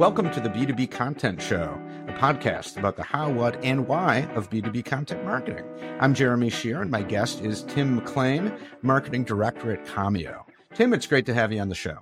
[0.00, 4.48] Welcome to the B2B Content Show, a podcast about the how, what, and why of
[4.48, 5.66] B2B content marketing.
[6.00, 10.44] I'm Jeremy Shear, and my guest is Tim McLain, Marketing Director at Commio.
[10.72, 11.98] Tim, it's great to have you on the show.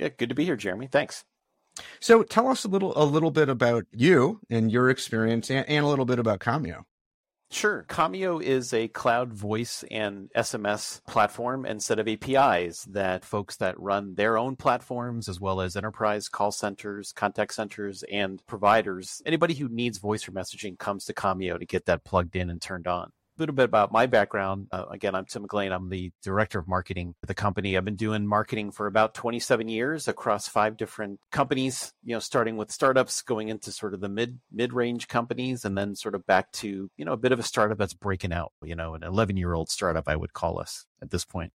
[0.00, 0.88] Yeah, good to be here, Jeremy.
[0.88, 1.24] Thanks.
[2.00, 5.84] So tell us a little a little bit about you and your experience and, and
[5.84, 6.86] a little bit about Commio.
[7.52, 7.84] Sure.
[7.86, 13.78] Commio is a cloud voice and SMS platform and set of APIs that folks that
[13.78, 19.52] run their own platforms, as well as enterprise call centers, contact centers, and providers, anybody
[19.52, 22.86] who needs voice or messaging comes to Commio to get that plugged in and turned
[22.86, 24.68] on little bit about my background.
[24.70, 25.72] Uh, again, I'm Tim McLain.
[25.72, 27.76] I'm the director of marketing at the company.
[27.76, 31.92] I've been doing marketing for about 27 years across five different companies.
[32.04, 35.76] You know, starting with startups, going into sort of the mid mid range companies, and
[35.76, 38.52] then sort of back to you know a bit of a startup that's breaking out.
[38.62, 41.52] You know, an 11 year old startup, I would call us at this point.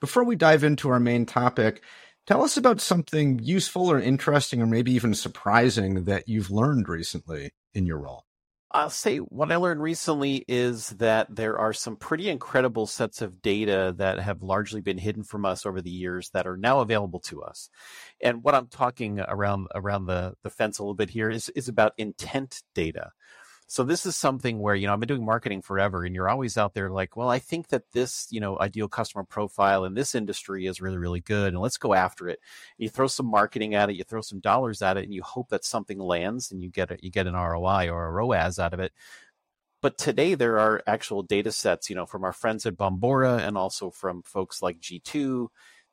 [0.00, 1.82] Before we dive into our main topic,
[2.26, 7.50] Tell us about something useful or interesting or maybe even surprising that you've learned recently
[7.74, 8.24] in your role.
[8.74, 13.40] I'll say what I learned recently is that there are some pretty incredible sets of
[13.40, 17.20] data that have largely been hidden from us over the years that are now available
[17.20, 17.70] to us.
[18.20, 21.68] And what I'm talking around around the, the fence a little bit here is, is
[21.68, 23.12] about intent data.
[23.66, 26.58] So this is something where, you know, I've been doing marketing forever and you're always
[26.58, 30.14] out there like, well, I think that this, you know, ideal customer profile in this
[30.14, 31.54] industry is really, really good.
[31.54, 32.40] And let's go after it.
[32.76, 35.48] You throw some marketing at it, you throw some dollars at it, and you hope
[35.48, 38.74] that something lands and you get it, you get an ROI or a ROAS out
[38.74, 38.92] of it.
[39.80, 43.56] But today there are actual data sets, you know, from our friends at Bombora and
[43.56, 45.48] also from folks like G2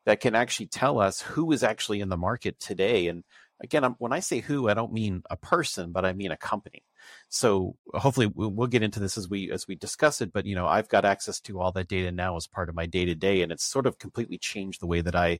[0.05, 3.07] that can actually tell us who is actually in the market today.
[3.07, 3.23] And
[3.61, 6.83] again, when I say who, I don't mean a person, but I mean a company.
[7.29, 10.33] So hopefully we'll get into this as we as we discuss it.
[10.33, 12.85] But you know, I've got access to all that data now as part of my
[12.85, 15.39] day to day, and it's sort of completely changed the way that I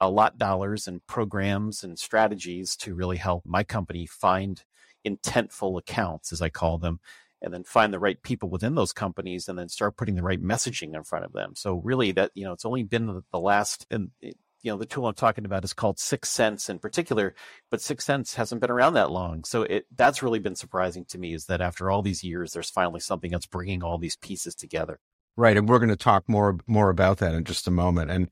[0.00, 4.62] allot dollars and programs and strategies to really help my company find
[5.06, 7.00] intentful accounts, as I call them,
[7.40, 10.42] and then find the right people within those companies and then start putting the right
[10.42, 11.54] messaging in front of them.
[11.54, 14.10] So really that, you know, it's only been the last, and
[14.66, 17.36] you know the tool I'm talking about is called 6sense in particular,
[17.70, 19.44] but 6sense hasn't been around that long.
[19.44, 22.68] So it that's really been surprising to me is that after all these years, there's
[22.68, 24.98] finally something that's bringing all these pieces together.
[25.36, 28.10] Right, and we're going to talk more more about that in just a moment.
[28.10, 28.28] And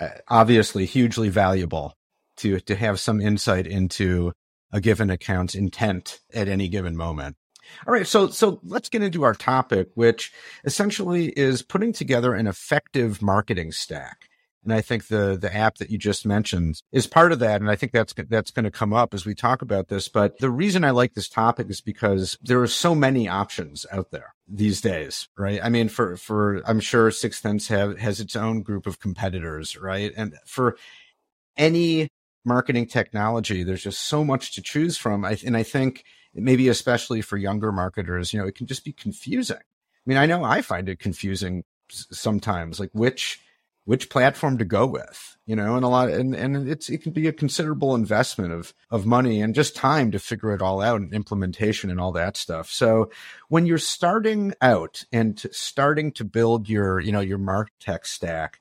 [0.00, 1.94] uh, obviously, hugely valuable
[2.38, 4.32] to to have some insight into
[4.72, 7.36] a given account's intent at any given moment.
[7.86, 10.32] All right, so so let's get into our topic, which
[10.64, 14.25] essentially is putting together an effective marketing stack.
[14.66, 17.60] And I think the the app that you just mentioned is part of that.
[17.60, 20.08] And I think that's that's going to come up as we talk about this.
[20.08, 24.10] But the reason I like this topic is because there are so many options out
[24.10, 25.60] there these days, right?
[25.62, 30.12] I mean, for for I'm sure 6sense have has its own group of competitors, right?
[30.16, 30.76] And for
[31.56, 32.08] any
[32.44, 35.24] marketing technology, there's just so much to choose from.
[35.24, 38.92] I, and I think maybe especially for younger marketers, you know, it can just be
[38.92, 39.56] confusing.
[39.56, 43.40] I mean, I know I find it confusing sometimes, like which
[43.86, 47.12] which platform to go with, you know, and a lot, and, and it's, it can
[47.12, 51.00] be a considerable investment of, of money and just time to figure it all out
[51.00, 52.68] and implementation and all that stuff.
[52.68, 53.10] So
[53.48, 58.60] when you're starting out and starting to build your, you know, your Martech stack,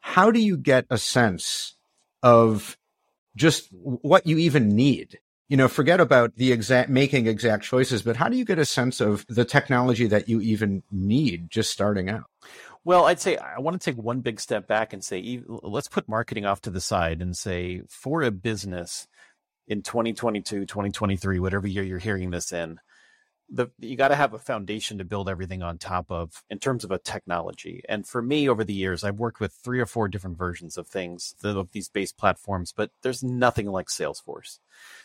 [0.00, 1.74] how do you get a sense
[2.22, 2.76] of
[3.34, 5.18] just what you even need?
[5.48, 8.66] You know, forget about the exact making exact choices, but how do you get a
[8.66, 12.24] sense of the technology that you even need just starting out?
[12.84, 16.08] Well, I'd say I want to take one big step back and say, let's put
[16.08, 19.06] marketing off to the side and say, for a business
[19.66, 22.80] in 2022, 2023, whatever year you're hearing this in,
[23.50, 26.84] the, you got to have a foundation to build everything on top of in terms
[26.84, 27.82] of a technology.
[27.88, 30.86] And for me, over the years, I've worked with three or four different versions of
[30.86, 34.58] things of these base platforms, but there's nothing like Salesforce.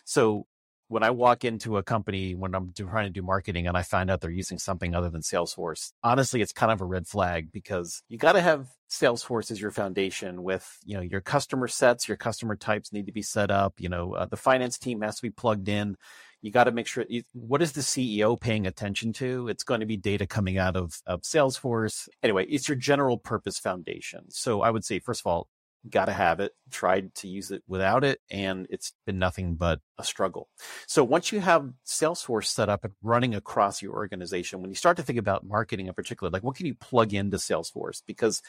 [0.04, 0.46] So
[0.88, 4.12] when I walk into a company when I'm trying to do marketing and I find
[4.12, 8.04] out they're using something other than Salesforce, honestly, it's kind of a red flag because
[8.10, 12.18] you got to have Salesforce as your foundation with, you know, your customer sets, your
[12.18, 13.74] customer types need to be set up.
[13.80, 15.96] You know, uh, the finance team has to be plugged in.
[16.42, 19.48] You got to make sure you, what is the CEO paying attention to?
[19.48, 22.10] It's going to be data coming out of, of Salesforce.
[22.22, 24.30] Anyway, it's your general purpose foundation.
[24.30, 25.48] So I would say, first of all,
[25.90, 29.80] got to have it, tried to use it without it, and it's been nothing but
[29.98, 30.48] a struggle.
[30.88, 34.98] So once you have Salesforce set up and running across your organization, when you start
[34.98, 38.02] to think about marketing in particular, like what can you plug into Salesforce?
[38.06, 38.42] Because,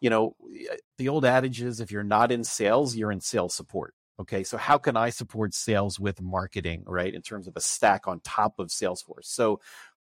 [0.00, 3.54] you know, eh, the old adage is if you're not in sales, you're in sales
[3.54, 3.94] support.
[4.20, 7.12] Okay, so how can I support sales with marketing, right?
[7.12, 9.24] In terms of a stack on top of Salesforce.
[9.24, 9.60] So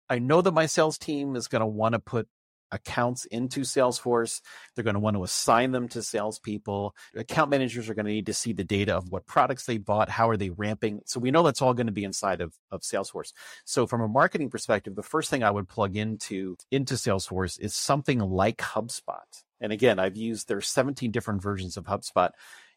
[0.09, 2.27] I know that my sales team is going to want to put
[2.75, 4.41] accounts into Salesforce.
[4.75, 6.95] They're going to want to assign them to salespeople.
[7.15, 10.09] Account managers are going to need to see the data of what products they bought,
[10.09, 11.01] how are they ramping.
[11.05, 13.33] So we know that's all going to be inside of, of Salesforce.
[13.65, 17.73] So from a marketing perspective, the first thing I would plug into into Salesforce is
[17.73, 19.43] something like HubSpot.
[19.61, 22.31] And again, I've used there's 17 different versions of HubSpot.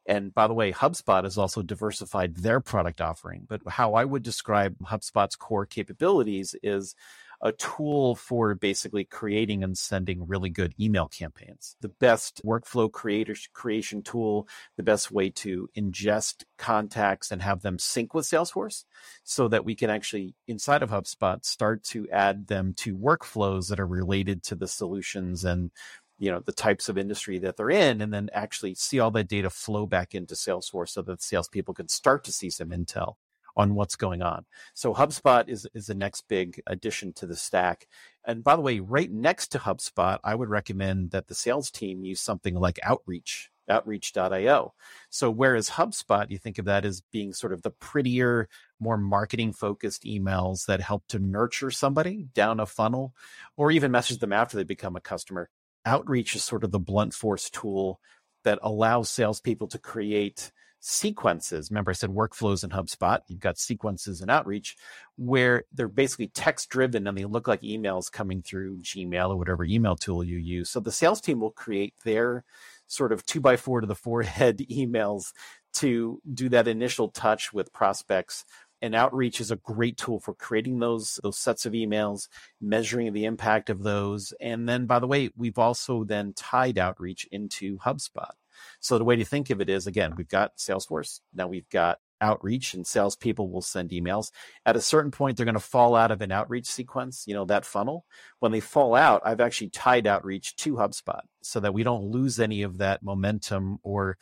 [0.06, 3.44] And by the way, HubSpot has also diversified their product offering.
[3.46, 6.94] But how I would describe HubSpot's core capabilities is
[7.40, 11.76] a tool for basically creating and sending really good email campaigns.
[11.80, 17.78] The best workflow creator creation tool, the best way to ingest contacts and have them
[17.78, 18.84] sync with Salesforce
[19.22, 23.80] so that we can actually inside of HubSpot start to add them to workflows that
[23.80, 25.70] are related to the solutions and
[26.18, 29.28] you know the types of industry that they're in and then actually see all that
[29.28, 33.14] data flow back into salesforce so that salespeople can start to see some intel
[33.58, 34.44] on what's going on
[34.74, 37.86] so hubspot is is the next big addition to the stack
[38.24, 42.04] and by the way right next to hubspot i would recommend that the sales team
[42.04, 44.74] use something like outreach outreach.io.
[45.10, 48.48] So whereas HubSpot, you think of that as being sort of the prettier,
[48.80, 53.14] more marketing focused emails that help to nurture somebody down a funnel
[53.56, 55.48] or even message them after they become a customer
[55.84, 58.00] outreach is sort of the blunt force tool
[58.44, 61.70] that allows salespeople to create sequences.
[61.70, 63.20] Remember, I said workflows in HubSpot.
[63.26, 64.76] You've got sequences in Outreach
[65.16, 69.64] where they're basically text driven and they look like emails coming through Gmail or whatever
[69.64, 70.70] email tool you use.
[70.70, 72.44] So the sales team will create their
[72.86, 75.32] sort of two by four to the forehead emails
[75.74, 78.44] to do that initial touch with prospects
[78.80, 82.28] and outreach is a great tool for creating those those sets of emails
[82.60, 87.26] measuring the impact of those and then by the way we've also then tied outreach
[87.30, 88.32] into hubspot
[88.80, 91.98] so the way to think of it is again we've got salesforce now we've got
[92.20, 94.32] outreach and salespeople will send emails
[94.66, 97.44] at a certain point they're going to fall out of an outreach sequence you know
[97.44, 98.04] that funnel
[98.40, 102.40] when they fall out i've actually tied outreach to hubspot so that we don't lose
[102.40, 104.16] any of that momentum or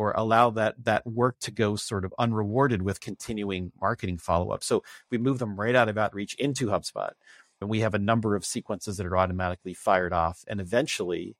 [0.00, 4.64] or allow that that work to go sort of unrewarded with continuing marketing follow up.
[4.64, 7.10] So we move them right out of outreach into HubSpot.
[7.60, 10.42] And we have a number of sequences that are automatically fired off.
[10.48, 11.36] And eventually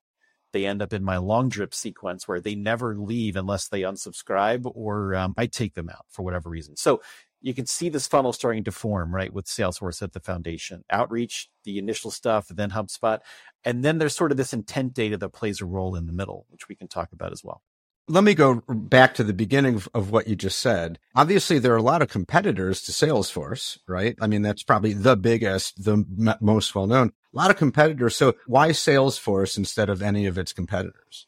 [0.52, 4.70] they end up in my long drip sequence where they never leave unless they unsubscribe
[4.74, 6.76] or um, I take them out for whatever reason.
[6.76, 7.00] So
[7.40, 10.84] you can see this funnel starting to form, right, with Salesforce at the foundation.
[10.90, 13.20] Outreach, the initial stuff, then HubSpot.
[13.64, 16.46] And then there's sort of this intent data that plays a role in the middle,
[16.50, 17.62] which we can talk about as well
[18.10, 20.98] let me go back to the beginning of, of, what you just said.
[21.14, 24.16] Obviously, there are a lot of competitors to Salesforce, right?
[24.20, 27.12] I mean, that's probably the biggest, the m- most well known.
[27.32, 28.16] A lot of competitors.
[28.16, 31.26] So why Salesforce instead of any of its competitors?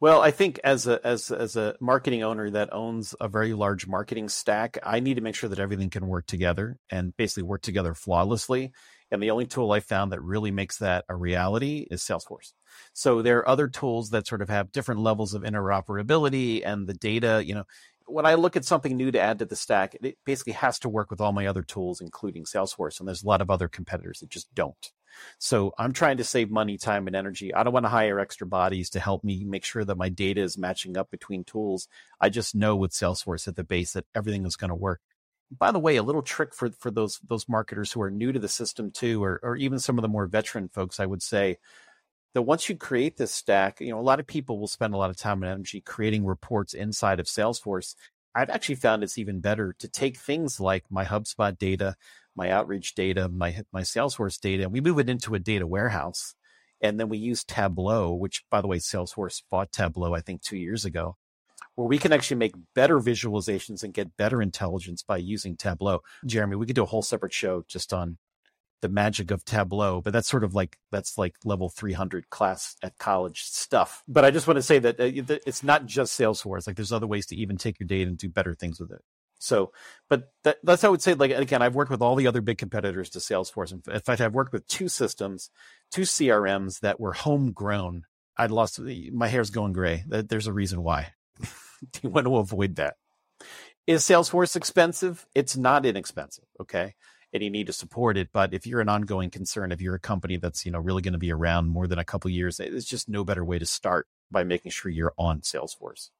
[0.00, 3.86] Well, I think as a as as a marketing owner that owns a very large
[3.88, 7.62] marketing stack, I need to make sure that everything can work together and basically work
[7.62, 8.72] together flawlessly.
[9.10, 12.52] And the only tool I found that really makes that a reality is Salesforce.
[12.92, 16.94] So there are other tools that sort of have different levels of interoperability and the
[16.94, 17.64] data, you know,
[18.06, 20.88] when I look at something new to add to the stack, it basically has to
[20.88, 23.00] work with all my other tools, including Salesforce.
[23.00, 24.92] And there's a lot of other competitors that just don't.
[25.38, 27.54] So I'm trying to save money, time, and energy.
[27.54, 30.40] I don't want to hire extra bodies to help me make sure that my data
[30.40, 31.88] is matching up between tools.
[32.20, 35.00] I just know with Salesforce at the base that everything is going to work
[35.50, 38.38] by the way, a little trick for for those those marketers who are new to
[38.38, 41.58] the system too, or or even some of the more veteran folks, I would say
[42.34, 44.98] that once you create this stack, you know, a lot of people will spend a
[44.98, 47.94] lot of time and energy creating reports inside of Salesforce.
[48.34, 51.96] I've actually found it's even better to take things like my HubSpot data,
[52.38, 56.34] my outreach data, my my Salesforce data, and we move it into a data warehouse.
[56.80, 60.56] And then we use Tableau, which by the way, Salesforce bought Tableau, I think, two
[60.56, 61.16] years ago
[61.78, 66.00] where we can actually make better visualizations and get better intelligence by using Tableau.
[66.26, 68.18] Jeremy, we could do a whole separate show just on
[68.80, 72.98] the magic of Tableau, but that's sort of like that's like level 300 class at
[72.98, 74.02] college stuff.
[74.08, 76.66] But I just want to say that uh, it's not just Salesforce.
[76.66, 79.02] Like there's other ways to even take your data and do better things with it.
[79.38, 79.72] So,
[80.08, 81.14] but that, that's how I would say.
[81.14, 83.72] Like again, I've worked with all the other big competitors to Salesforce.
[83.72, 85.50] In fact, I've worked with two systems,
[85.90, 88.02] two CRMs that were homegrown.
[88.36, 88.80] I'd lost
[89.12, 90.04] my hair's going gray.
[90.06, 91.12] There's a reason why.
[92.02, 92.96] you want to avoid that.
[93.86, 95.26] Is Salesforce expensive?
[95.34, 96.44] It's not inexpensive.
[96.60, 96.94] Okay.
[97.32, 98.28] And you need to support it.
[98.32, 101.12] But if you're an ongoing concern, if you're a company that's, you know, really going
[101.12, 103.66] to be around more than a couple years, eh, it's just no better way to
[103.66, 106.10] start by making sure you're on Salesforce.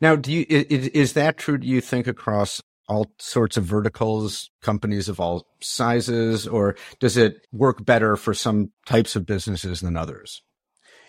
[0.00, 1.58] Now, do you, is, is that true?
[1.58, 7.46] Do you think across all sorts of verticals, companies of all sizes, or does it
[7.52, 10.42] work better for some types of businesses than others?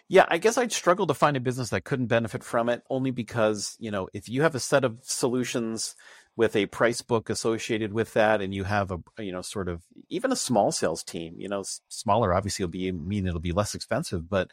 [0.09, 3.11] Yeah, I guess I'd struggle to find a business that couldn't benefit from it only
[3.11, 5.95] because, you know, if you have a set of solutions
[6.39, 9.83] with a price book associated with that and you have a you know sort of
[10.07, 13.75] even a small sales team you know smaller obviously will be mean it'll be less
[13.75, 14.49] expensive but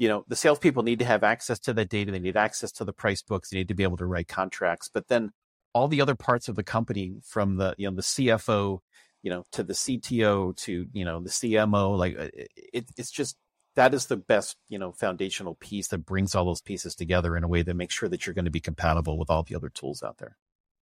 [0.00, 2.84] you know the salespeople need to have access to that data they need access to
[2.84, 5.30] the price books they need to be able to write contracts but then
[5.74, 8.78] all the other parts of the company from the you know the cfo
[9.22, 13.36] you know to the cto to you know the cmo like uh, it, it's just
[13.76, 17.44] that is the best you know foundational piece that brings all those pieces together in
[17.44, 19.68] a way that makes sure that you're going to be compatible with all the other
[19.68, 20.36] tools out there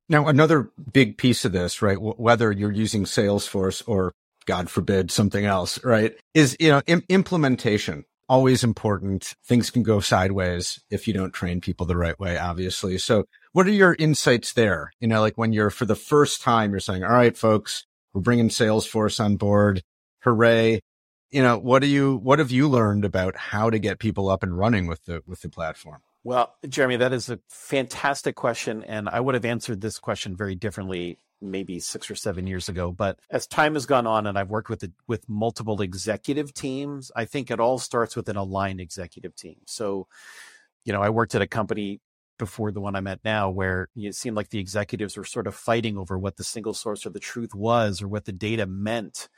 [0.09, 1.99] now, another big piece of this, right?
[2.01, 4.15] Whether you're using Salesforce or
[4.47, 6.17] God forbid something else, right?
[6.33, 9.35] Is, you know, Im- implementation always important.
[9.45, 12.99] Things can go sideways if you don't train people the right way, obviously.
[12.99, 14.93] So what are your insights there?
[15.01, 18.21] You know, like when you're for the first time, you're saying, all right, folks, we're
[18.21, 19.83] bringing Salesforce on board.
[20.23, 20.81] Hooray.
[21.31, 24.43] You know, what do you, what have you learned about how to get people up
[24.43, 26.01] and running with the, with the platform?
[26.25, 28.83] Well, Jeremy, that is a fantastic question.
[28.85, 32.93] And I would have answered this question very differently maybe six or seven years ago.
[32.93, 37.11] But as time has gone on and I've worked with the, with multiple executive teams,
[37.15, 39.57] I think it all starts with an aligned executive team.
[39.67, 40.09] So,
[40.85, 42.01] you know, I worked at a company
[42.39, 45.55] before the one I'm at now where it seemed like the executives were sort of
[45.55, 49.29] fighting over what the single source of the truth was or what the data meant.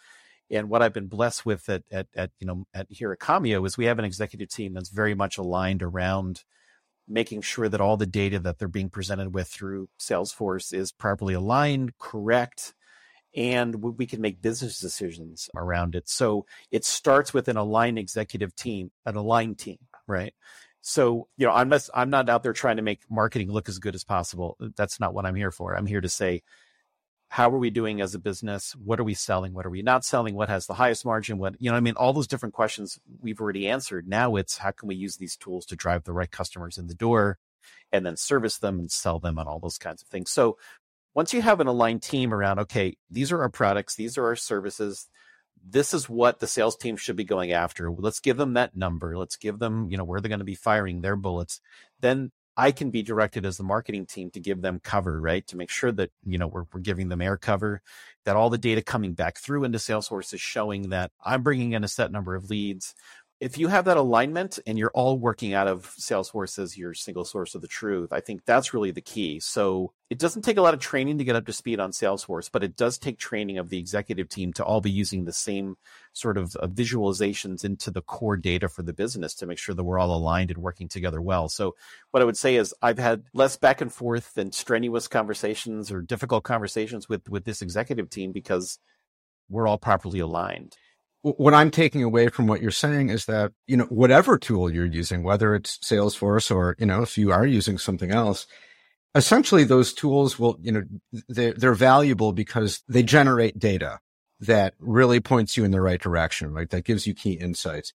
[0.50, 3.64] And what I've been blessed with at, at, at you know at here at Commio
[3.66, 6.44] is we have an executive team that's very much aligned around
[7.10, 11.34] making sure that all the data that they're being presented with through Salesforce is properly
[11.34, 12.72] aligned, correct,
[13.34, 16.08] and we can make business decisions around it.
[16.08, 20.34] So it starts with an aligned executive team, an aligned team, right?
[20.80, 23.78] So, you know, I'm not I'm not out there trying to make marketing look as
[23.78, 24.56] good as possible.
[24.76, 25.74] That's not what I'm here for.
[25.74, 26.42] I'm here to say
[27.32, 28.74] how are we doing as a business?
[28.74, 29.52] What are we selling?
[29.54, 30.34] What are we not selling?
[30.34, 31.38] What has the highest margin?
[31.38, 34.08] What, you know, I mean, all those different questions we've already answered.
[34.08, 36.94] Now it's how can we use these tools to drive the right customers in the
[36.94, 37.38] door
[37.92, 40.28] and then service them and sell them and all those kinds of things.
[40.28, 40.58] So
[41.14, 44.34] once you have an aligned team around, okay, these are our products, these are our
[44.34, 45.06] services,
[45.64, 47.92] this is what the sales team should be going after.
[47.92, 49.16] Let's give them that number.
[49.16, 51.60] Let's give them, you know, where they're going to be firing their bullets.
[52.00, 55.46] Then I can be directed as the marketing team to give them cover, right?
[55.46, 57.80] To make sure that, you know, we're, we're giving them air cover,
[58.26, 61.84] that all the data coming back through into Salesforce is showing that I'm bringing in
[61.84, 62.94] a set number of leads
[63.40, 67.24] if you have that alignment and you're all working out of Salesforce as your single
[67.24, 69.40] source of the truth, I think that's really the key.
[69.40, 72.50] So it doesn't take a lot of training to get up to speed on Salesforce,
[72.52, 75.78] but it does take training of the executive team to all be using the same
[76.12, 79.84] sort of uh, visualizations into the core data for the business to make sure that
[79.84, 81.48] we're all aligned and working together well.
[81.48, 81.74] So
[82.10, 86.02] what I would say is I've had less back and forth and strenuous conversations or
[86.02, 88.78] difficult conversations with with this executive team because
[89.48, 90.76] we're all properly aligned
[91.22, 94.86] what I'm taking away from what you're saying is that, you know, whatever tool you're
[94.86, 98.46] using, whether it's Salesforce or, you know, if you are using something else,
[99.14, 100.82] essentially those tools will, you know,
[101.28, 103.98] they're, they're valuable because they generate data
[104.40, 106.70] that really points you in the right direction, right?
[106.70, 107.92] That gives you key insights.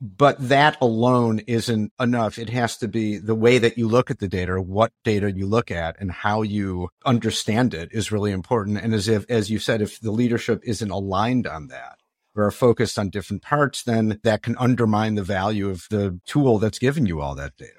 [0.00, 2.38] But that alone isn't enough.
[2.38, 5.46] It has to be the way that you look at the data, what data you
[5.46, 8.78] look at and how you understand it is really important.
[8.78, 11.98] And as if, as you said, if the leadership isn't aligned on that,
[12.36, 16.58] or are focused on different parts, then that can undermine the value of the tool
[16.58, 17.72] that's giving you all that data.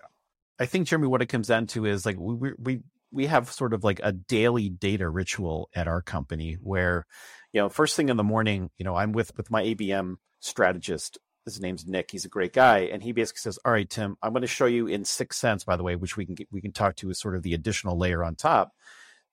[0.59, 3.73] I think, Jeremy, what it comes down to is like we we we have sort
[3.73, 7.05] of like a daily data ritual at our company where,
[7.53, 11.19] you know, first thing in the morning, you know, I'm with with my ABM strategist.
[11.45, 12.11] His name's Nick.
[12.11, 14.65] He's a great guy, and he basically says, "All right, Tim, I'm going to show
[14.65, 17.19] you in 6sense, by the way, which we can get, we can talk to as
[17.19, 18.73] sort of the additional layer on top.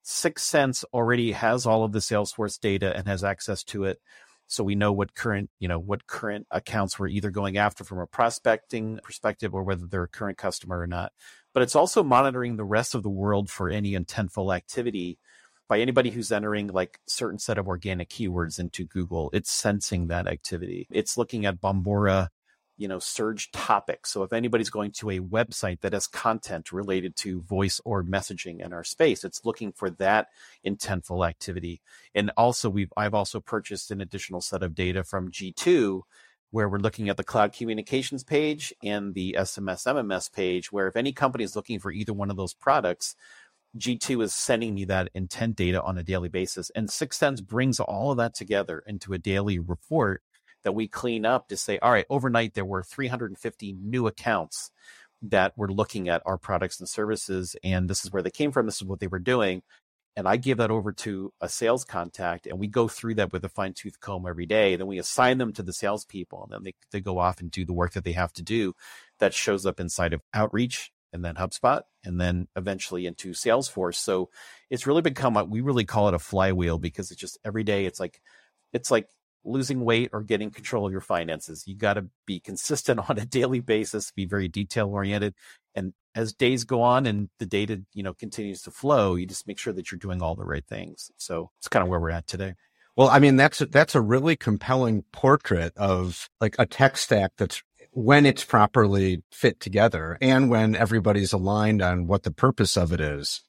[0.05, 3.99] 6sense already has all of the Salesforce data and has access to it
[4.47, 7.99] so we know what current you know what current accounts we're either going after from
[7.99, 11.11] a prospecting perspective or whether they're a current customer or not.
[11.53, 15.17] But it's also monitoring the rest of the world for any intentful activity
[15.67, 19.29] by anybody who's entering like certain set of organic keywords into google.
[19.33, 20.87] It's sensing that activity.
[20.91, 22.27] It's looking at bombora
[22.77, 24.11] you know, surge topics.
[24.11, 28.63] So if anybody's going to a website that has content related to voice or messaging
[28.63, 30.27] in our space, it's looking for that
[30.65, 31.81] intentful activity.
[32.13, 36.01] And also we've I've also purchased an additional set of data from G2
[36.51, 40.95] where we're looking at the cloud communications page and the SMS MMS page where if
[40.95, 43.15] any company is looking for either one of those products,
[43.77, 46.71] G2 is sending me that intent data on a daily basis.
[46.75, 50.21] And 6sense brings all of that together into a daily report
[50.65, 54.71] that we clean up to say, all right, overnight there were 350 new accounts
[55.21, 58.65] that were looking at our products and services, and this is where they came from.
[58.65, 59.61] This is what they were doing.
[60.17, 63.45] And I give that over to a sales contact, and we go through that with
[63.45, 64.75] a fine tooth comb every day.
[64.75, 67.63] Then we assign them to the salespeople, and then they, they go off and do
[67.63, 68.73] the work that they have to do.
[69.19, 73.95] That shows up inside of outreach and then HubSpot, and then eventually into Salesforce.
[73.95, 74.29] So
[74.69, 77.85] it's really become what we really call it a flywheel because it's just every day
[77.85, 78.19] it's like
[78.73, 79.07] it's like
[79.45, 81.63] losing weight or getting control of your finances.
[81.67, 85.33] You got to be consistent on a daily basis, be very detail oriented.
[85.73, 89.47] And as days go on and the data, you know, continues to flow, you just
[89.47, 91.11] make sure that you're doing all the right things.
[91.17, 92.55] So it's kind of where we're at today.
[92.95, 97.61] Well, I mean, that's, that's a really compelling portrait of like a tech stack that's
[97.91, 102.99] when it's properly fit together and when everybody's aligned on what the purpose of it
[102.99, 103.41] is,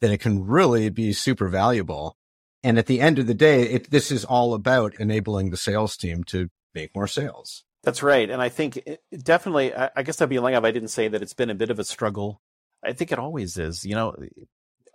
[0.00, 2.16] then it can really be super valuable.
[2.64, 5.96] And at the end of the day, it, this is all about enabling the sales
[5.96, 7.62] team to make more sales.
[7.82, 8.28] That's right.
[8.28, 11.06] And I think it, definitely, I, I guess I'd be lying if I didn't say
[11.08, 12.40] that it's been a bit of a struggle.
[12.82, 13.84] I think it always is.
[13.84, 14.16] You know,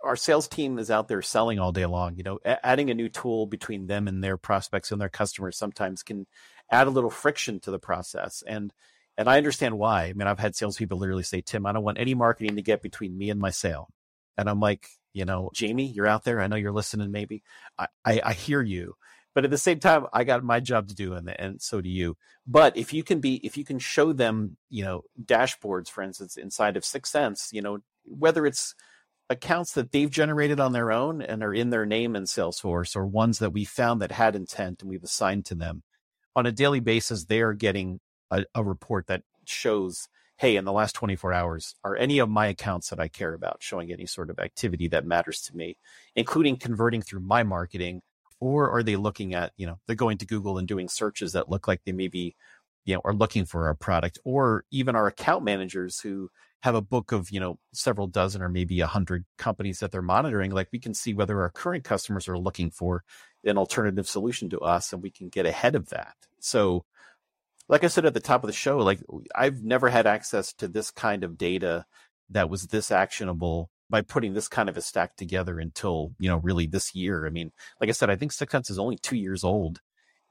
[0.02, 2.16] our sales team is out there selling all day long.
[2.16, 6.02] You know, adding a new tool between them and their prospects and their customers sometimes
[6.02, 6.26] can
[6.72, 8.42] add a little friction to the process.
[8.46, 8.72] And
[9.16, 10.04] and I understand why.
[10.04, 12.82] I mean, I've had salespeople literally say, "Tim, I don't want any marketing to get
[12.82, 13.88] between me and my sale."
[14.36, 16.40] And I'm like, you know, Jamie, you're out there.
[16.40, 17.10] I know you're listening.
[17.10, 17.42] Maybe
[17.78, 18.94] I, I, I hear you,
[19.34, 21.88] but at the same time, I got my job to do, and and so do
[21.88, 22.16] you.
[22.46, 26.36] But if you can be, if you can show them, you know, dashboards, for instance,
[26.36, 28.74] inside of 6sense, you know, whether it's
[29.28, 33.06] accounts that they've generated on their own and are in their name in Salesforce, or
[33.06, 35.82] ones that we found that had intent and we've assigned to them
[36.36, 38.00] on a daily basis, they are getting
[38.30, 40.08] a, a report that shows
[40.40, 43.58] hey, in the last 24 hours, are any of my accounts that I care about
[43.60, 45.76] showing any sort of activity that matters to me,
[46.16, 48.00] including converting through my marketing?
[48.40, 51.50] Or are they looking at, you know, they're going to Google and doing searches that
[51.50, 52.36] look like they maybe,
[52.86, 56.30] you know, are looking for our product, or even our account managers who
[56.60, 60.00] have a book of, you know, several dozen or maybe a hundred companies that they're
[60.00, 60.52] monitoring.
[60.52, 63.04] Like we can see whether our current customers are looking for
[63.44, 66.14] an alternative solution to us and we can get ahead of that.
[66.38, 66.86] So
[67.70, 69.00] like I said at the top of the show, like
[69.34, 71.86] I've never had access to this kind of data
[72.28, 76.38] that was this actionable by putting this kind of a stack together until, you know,
[76.38, 77.26] really this year.
[77.26, 79.80] I mean, like I said, I think 6sense is only two years old.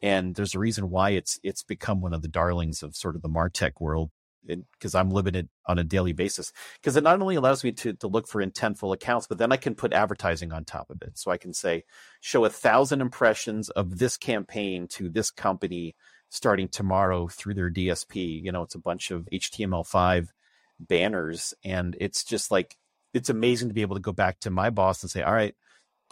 [0.02, 3.22] And there's a reason why it's it's become one of the darlings of sort of
[3.22, 4.12] the Martech world
[4.46, 6.52] because I'm it on a daily basis.
[6.76, 9.58] Because it not only allows me to, to look for intentful accounts, but then I
[9.58, 11.18] can put advertising on top of it.
[11.18, 11.84] So I can say,
[12.22, 15.96] show a thousand impressions of this campaign to this company
[16.30, 18.44] starting tomorrow through their DSP.
[18.44, 20.28] You know, it's a bunch of HTML5
[20.80, 21.54] banners.
[21.64, 22.78] And it's just like,
[23.14, 25.56] it's amazing to be able to go back to my boss and say, all right,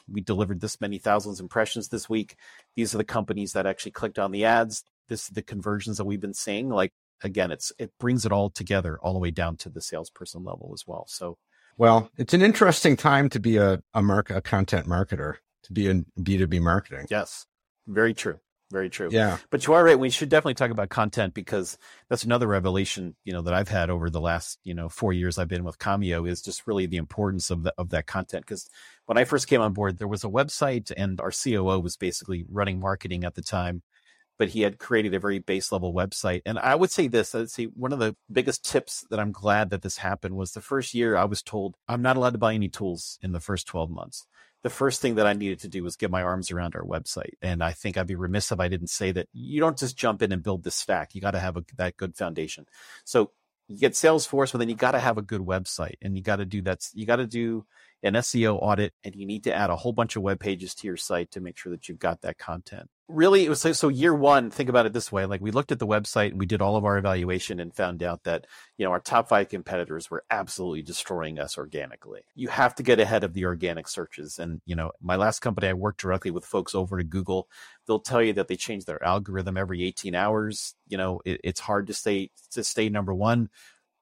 [0.09, 2.35] we delivered this many thousands impressions this week.
[2.75, 4.83] These are the companies that actually clicked on the ads.
[5.09, 6.69] This is the conversions that we've been seeing.
[6.69, 10.43] Like again, it's it brings it all together all the way down to the salesperson
[10.43, 11.05] level as well.
[11.07, 11.37] So
[11.77, 15.87] well, it's an interesting time to be a a, mark, a content marketer, to be
[15.87, 17.07] in B2B marketing.
[17.09, 17.45] Yes.
[17.87, 18.39] Very true.
[18.69, 19.07] Very true.
[19.11, 19.37] Yeah.
[19.49, 19.97] But you are right.
[19.97, 21.77] We should definitely talk about content because
[22.09, 25.37] that's another revelation, you know, that I've had over the last, you know, four years
[25.37, 28.45] I've been with Commio is just really the importance of the, of that content.
[28.45, 28.69] Because
[29.05, 32.43] when I first came on board, there was a website and our COO was basically
[32.49, 33.83] running marketing at the time,
[34.37, 36.41] but he had created a very base level website.
[36.45, 39.69] And I would say this, I'd say one of the biggest tips that I'm glad
[39.69, 42.53] that this happened was the first year I was told I'm not allowed to buy
[42.53, 44.25] any tools in the first 12 months
[44.63, 47.35] the first thing that I needed to do was get my arms around our website.
[47.41, 50.21] And I think I'd be remiss if I didn't say that you don't just jump
[50.21, 51.13] in and build this stack.
[51.13, 52.65] You got to have a, that good foundation.
[53.05, 53.31] So
[53.67, 56.37] you get Salesforce, but then you got to have a good website and you got
[56.37, 56.87] to do that.
[56.93, 57.65] You got to do
[58.03, 60.87] an SEO audit and you need to add a whole bunch of web pages to
[60.87, 62.89] your site to make sure that you've got that content.
[63.07, 65.25] Really, it was so, so year one, think about it this way.
[65.25, 68.03] Like we looked at the website and we did all of our evaluation and found
[68.03, 68.45] out that,
[68.77, 72.21] you know, our top five competitors were absolutely destroying us organically.
[72.35, 74.39] You have to get ahead of the organic searches.
[74.39, 77.47] And, you know, my last company, I worked directly with folks over at Google.
[77.87, 80.75] They'll tell you that they change their algorithm every 18 hours.
[80.89, 83.49] You know, it, it's hard to stay, to stay number one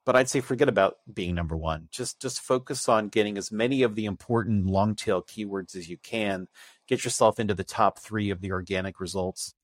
[0.05, 1.87] but I'd say forget about being number one.
[1.91, 5.97] Just just focus on getting as many of the important long tail keywords as you
[5.97, 6.47] can.
[6.87, 9.55] Get yourself into the top three of the organic results.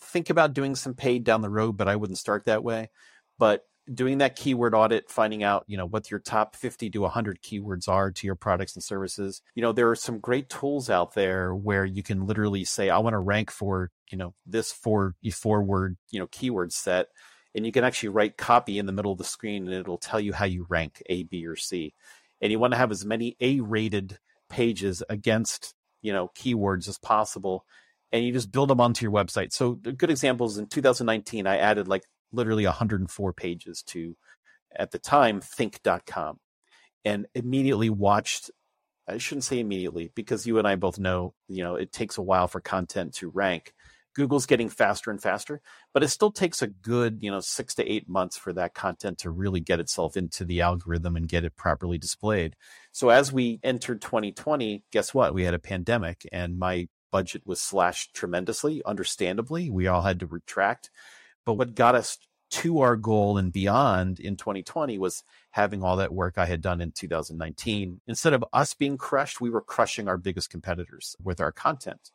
[0.00, 2.88] Think about doing some paid down the road, but I wouldn't start that way.
[3.38, 7.42] But doing that keyword audit, finding out, you know, what your top 50 to 100
[7.42, 9.42] keywords are to your products and services.
[9.54, 12.98] You know, there are some great tools out there where you can literally say, I
[12.98, 17.08] want to rank for, you know, this four, four word, you know, keyword set
[17.54, 20.20] and you can actually write copy in the middle of the screen and it'll tell
[20.20, 21.94] you how you rank A, B, or C.
[22.40, 26.98] And you want to have as many A rated pages against, you know, keywords as
[26.98, 27.64] possible.
[28.12, 29.52] And you just build them onto your website.
[29.52, 34.16] So good examples in 2019, I added like literally 104 pages to,
[34.74, 36.38] at the time, thinQ.com
[37.04, 38.50] and immediately watched
[39.08, 42.22] I shouldn't say immediately because you and I both know, you know, it takes a
[42.22, 43.74] while for content to rank
[44.14, 45.60] Google's getting faster and faster,
[45.92, 49.18] but it still takes a good, you know, six to eight months for that content
[49.18, 52.56] to really get itself into the algorithm and get it properly displayed.
[52.92, 55.34] So as we entered 2020, guess what?
[55.34, 59.70] We had a pandemic and my budget was slashed tremendously, understandably.
[59.70, 60.90] We all had to retract.
[61.44, 62.18] But what got us
[62.50, 66.80] to our goal and beyond in 2020 was having all that work I had done
[66.80, 68.00] in 2019.
[68.08, 72.10] Instead of us being crushed, we were crushing our biggest competitors with our content.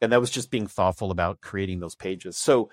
[0.00, 2.36] And that was just being thoughtful about creating those pages.
[2.36, 2.70] So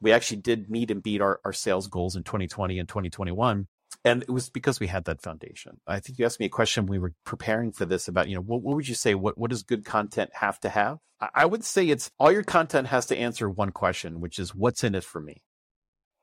[0.00, 3.66] we actually did meet and beat our, our sales goals in 2020 and 2021.
[4.04, 5.80] And it was because we had that foundation.
[5.86, 8.42] I think you asked me a question we were preparing for this about, you know,
[8.42, 9.14] what, what would you say?
[9.14, 10.98] What, what does good content have to have?
[11.20, 14.54] I, I would say it's all your content has to answer one question, which is
[14.54, 15.42] what's in it for me?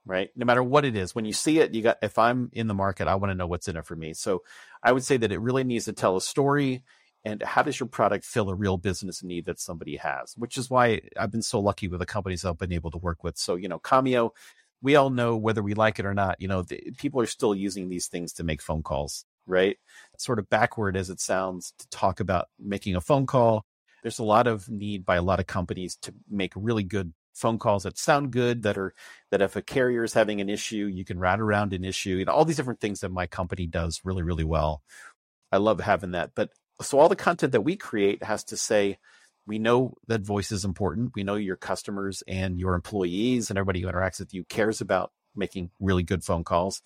[0.05, 0.29] right?
[0.35, 2.73] No matter what it is, when you see it, you got, if I'm in the
[2.73, 4.13] market, I want to know what's in it for me.
[4.13, 4.43] So
[4.81, 6.83] I would say that it really needs to tell a story
[7.25, 10.69] and how does your product fill a real business need that somebody has, which is
[10.69, 13.37] why I've been so lucky with the companies I've been able to work with.
[13.37, 14.31] So, you know, Commio,
[14.81, 17.55] we all know whether we like it or not, you know, the, people are still
[17.55, 19.77] using these things to make phone calls, right?
[20.17, 23.65] Sort of backward as it sounds to talk about making a phone call.
[24.01, 27.57] There's a lot of need by a lot of companies to make really good phone
[27.57, 28.93] calls that sound good that are
[29.31, 32.25] that if a carrier is having an issue you can route around an issue you
[32.25, 34.83] know all these different things that my company does really really well
[35.51, 38.97] i love having that but so all the content that we create has to say
[39.45, 43.81] we know that voice is important we know your customers and your employees and everybody
[43.81, 46.81] who interacts with you cares about making really good phone calls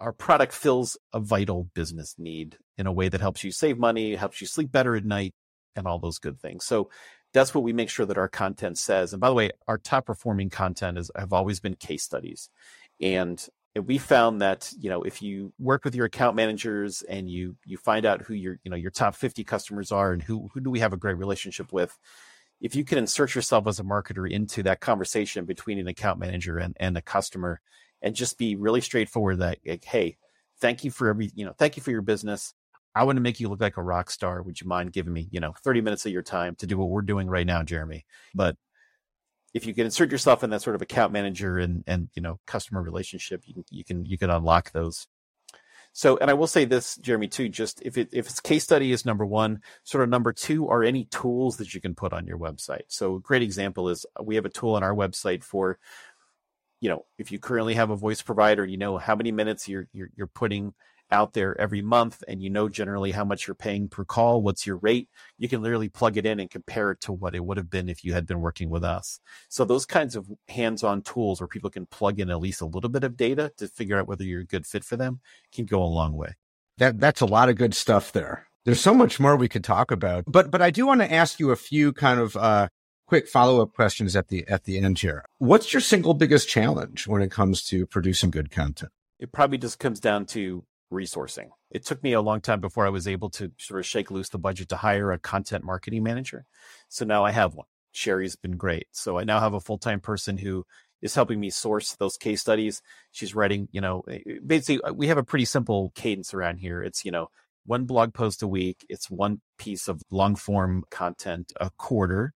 [0.00, 4.14] our product fills a vital business need in a way that helps you save money
[4.14, 5.34] helps you sleep better at night
[5.76, 6.88] and all those good things so
[7.34, 9.12] that's what we make sure that our content says.
[9.12, 12.48] And by the way, our top performing content is have always been case studies.
[13.00, 13.44] And
[13.76, 17.76] we found that, you know, if you work with your account managers and you you
[17.76, 20.70] find out who your, you know, your top 50 customers are and who who do
[20.70, 21.98] we have a great relationship with,
[22.60, 26.58] if you can insert yourself as a marketer into that conversation between an account manager
[26.58, 27.60] and, and a customer
[28.00, 30.16] and just be really straightforward that like, hey,
[30.60, 32.54] thank you for every, you know, thank you for your business.
[32.94, 34.42] I want to make you look like a rock star.
[34.42, 36.90] Would you mind giving me, you know, 30 minutes of your time to do what
[36.90, 38.06] we're doing right now, Jeremy?
[38.34, 38.56] But
[39.54, 42.38] if you can insert yourself in that sort of account manager and and you know
[42.46, 45.06] customer relationship, you can you can you can unlock those.
[45.96, 47.48] So, and I will say this, Jeremy, too.
[47.48, 50.82] Just if it if it's case study is number one, sort of number two are
[50.82, 52.82] any tools that you can put on your website.
[52.88, 55.78] So, a great example is we have a tool on our website for,
[56.80, 59.86] you know, if you currently have a voice provider, you know how many minutes you're
[59.92, 60.74] you're, you're putting
[61.10, 64.66] out there every month and you know generally how much you're paying per call, what's
[64.66, 67.56] your rate, you can literally plug it in and compare it to what it would
[67.56, 69.20] have been if you had been working with us.
[69.48, 72.90] So those kinds of hands-on tools where people can plug in at least a little
[72.90, 75.20] bit of data to figure out whether you're a good fit for them
[75.52, 76.34] can go a long way.
[76.78, 78.48] That that's a lot of good stuff there.
[78.64, 80.24] There's so much more we could talk about.
[80.26, 82.68] But but I do want to ask you a few kind of uh
[83.06, 85.24] quick follow-up questions at the at the end here.
[85.38, 88.90] What's your single biggest challenge when it comes to producing good content?
[89.20, 91.50] It probably just comes down to resourcing.
[91.70, 94.28] It took me a long time before I was able to sort of shake loose
[94.28, 96.46] the budget to hire a content marketing manager.
[96.88, 97.66] So now I have one.
[97.92, 98.88] Sherry's been great.
[98.92, 100.64] So I now have a full time person who
[101.02, 102.80] is helping me source those case studies.
[103.12, 106.58] She's writing, you know, eh, eh, basically, uh, we have a pretty simple cadence around
[106.58, 106.82] here.
[106.82, 107.28] It's, you know,
[107.66, 112.34] one blog post a week, it's one piece of long form content a quarter,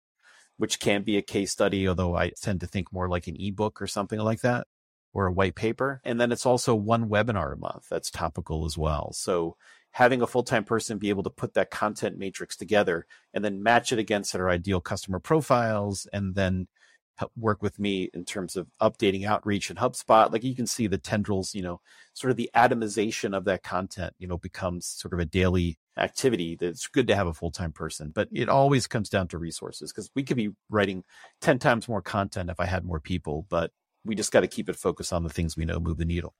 [0.57, 3.81] which can be a case study, although I tend to think more like an ebook
[3.81, 4.67] or something like that
[5.15, 6.01] or a white paper.
[6.04, 9.13] And then it's also one webinar a month that's topical as well.
[9.13, 9.56] So
[9.91, 13.93] having a full-time person be able to put that content matrix together and then match
[13.93, 16.67] it against our ideal customer profiles and then
[17.38, 20.34] work with me in terms of updating outreach and HubSpot.
[20.34, 21.80] Like you can see the tendrils, you know,
[22.13, 26.58] sort of the atomization of that content, you know, becomes sort of a daily activity
[26.60, 30.12] that's good to have a full-time person, but it always comes down to resources because
[30.13, 31.06] we could be writing
[31.39, 33.71] 10 times more content if I had more people, but
[34.05, 36.33] we just got to keep it focused on the things we know move the needle.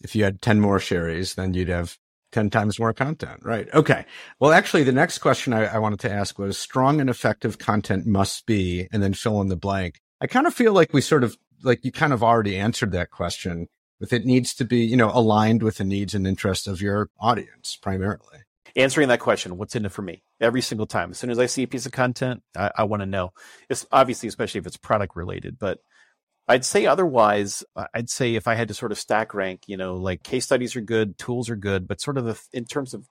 [0.00, 1.96] If you had 10 more Sherry's, then you'd have
[2.32, 3.40] 10 times more content.
[3.42, 3.68] Right.
[3.72, 4.04] Okay.
[4.40, 8.06] Well, actually, the next question I, I, wanted to ask was strong and effective content
[8.06, 10.00] must be, and then fill in the blank.
[10.20, 13.10] I kind of feel like we sort of, like you kind of already answered that
[13.10, 13.68] question
[14.00, 17.08] with it needs to be, you know, aligned with the needs and interests of your
[17.20, 18.40] audience primarily.
[18.74, 20.24] Answering that question, what's in it for me?
[20.40, 21.10] Every single time.
[21.10, 23.32] As soon as I see a piece of content, I, I want to know.
[23.68, 25.78] It's obviously, especially if it's product related, but
[26.48, 29.76] I'd say otherwise, uh, I'd say if I had to sort of stack rank, you
[29.76, 32.94] know, like case studies are good, tools are good, but sort of the, in terms
[32.94, 33.08] of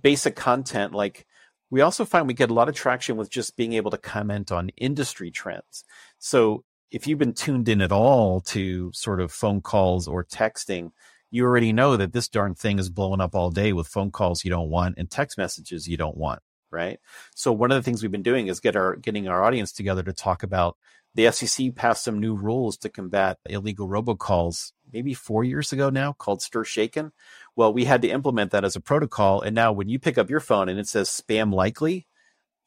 [0.00, 1.26] basic content, like
[1.70, 4.52] we also find we get a lot of traction with just being able to comment
[4.52, 5.84] on industry trends.
[6.18, 10.92] So if you've been tuned in at all to sort of phone calls or texting,
[11.30, 14.44] you already know that this darn thing is blowing up all day with phone calls
[14.44, 17.00] you don't want and text messages you don't want right
[17.34, 20.02] so one of the things we've been doing is get our getting our audience together
[20.02, 20.76] to talk about
[21.18, 26.12] the SEC passed some new rules to combat illegal robocalls maybe four years ago now
[26.12, 27.10] called Stir Shaken.
[27.56, 29.40] Well, we had to implement that as a protocol.
[29.40, 32.06] And now when you pick up your phone and it says spam likely,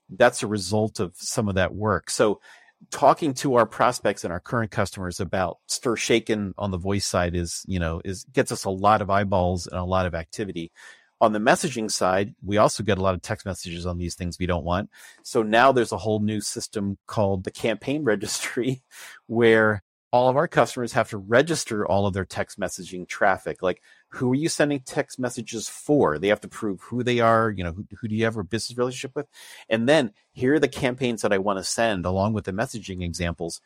[0.10, 2.10] that's a result of some of that work.
[2.10, 2.42] So
[2.90, 7.38] talking to our prospects and our current customers about stir shaken on the voice side
[7.38, 10.74] is, you know, is gets us a lot of eyeballs and a lot of activity.
[11.22, 14.40] On the messaging side, we also get a lot of text messages on these things
[14.40, 14.90] we don't want.
[15.24, 18.82] So now there's a whole new system called the campaign registry
[19.28, 23.62] where all of our customers have to register all of their text messaging traffic.
[23.62, 26.20] Like, who are you sending text messages for?
[26.20, 27.50] They have to prove who they are.
[27.50, 29.28] You know, who, who do you have a business relationship with?
[29.70, 33.02] And then here are the campaigns that I want to send along with the messaging
[33.02, 33.62] examples.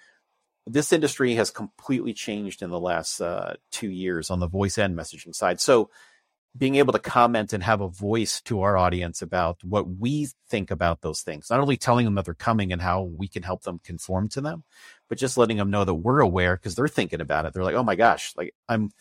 [0.68, 4.96] This industry has completely changed in the last uh, two years on the voice and
[4.96, 5.60] messaging side.
[5.60, 5.90] So,
[6.58, 10.72] being able to comment and have a voice to our audience about what we think
[10.72, 13.64] about those things, not only telling them that they're coming and how we can help
[13.64, 14.64] them conform to them,
[15.10, 17.54] but just letting them know that we're aware because they're thinking about it.
[17.54, 18.92] They're like, oh my gosh, like I'm,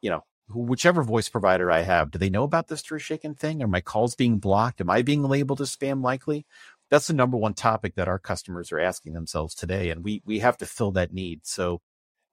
[0.00, 3.62] you know, whichever voice provider I have, do they know about this Stir Shaken thing?
[3.62, 4.80] Are my calls being blocked?
[4.80, 6.46] Am I being labeled as spam likely?
[6.90, 9.90] That's the number one topic that our customers are asking themselves today.
[9.90, 11.46] And we, we have to fill that need.
[11.46, 11.80] So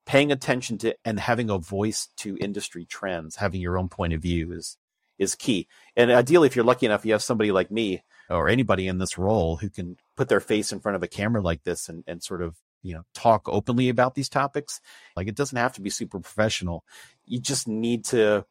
[0.05, 4.21] paying attention to and having a voice to industry trends, having your own point of
[4.21, 4.77] view is,
[5.19, 5.67] is key.
[5.95, 9.17] And ideally, if you're lucky enough, you have somebody like me or anybody in this
[9.17, 12.23] role who can put their face in front of a camera like this and, and
[12.23, 14.81] sort of you know talk openly about these topics.
[15.15, 16.83] Like it doesn't have to be super professional.
[17.25, 18.45] You just need to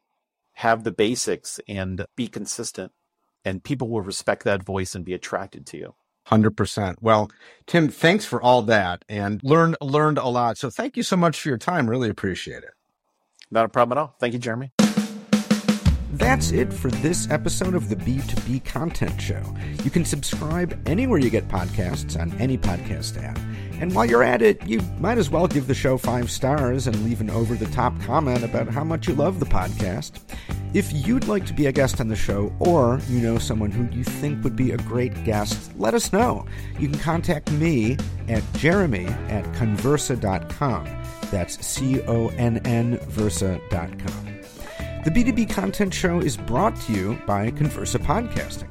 [0.52, 2.92] have the basics and be consistent.
[3.44, 5.94] And people will respect that voice and be attracted to you
[6.28, 7.30] 100% well
[7.66, 11.40] tim thanks for all that and learned learned a lot so thank you so much
[11.40, 12.74] for your time really appreciate it
[13.50, 14.70] not a problem at all thank you jeremy
[16.14, 19.42] that's it for this episode of the B2B Content Show.
[19.84, 23.38] You can subscribe anywhere you get podcasts on any podcast app.
[23.80, 27.04] And while you're at it, you might as well give the show five stars and
[27.04, 30.20] leave an over the top comment about how much you love the podcast.
[30.72, 33.92] If you'd like to be a guest on the show, or you know someone who
[33.96, 36.46] you think would be a great guest, let us know.
[36.78, 37.96] You can contact me
[38.28, 40.88] at jeremy at connversa.com.
[41.32, 44.26] That's C O N N Versa.com.
[45.04, 48.70] The B2B Content Show is brought to you by Connversa Podcasting.